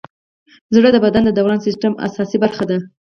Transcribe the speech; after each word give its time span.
زړه 0.75 0.89
د 0.93 0.97
بدن 1.05 1.23
د 1.25 1.31
دوران 1.37 1.59
سیسټم 1.67 1.93
اساسي 2.07 2.37
برخه 2.43 2.63
ده. 2.69 2.77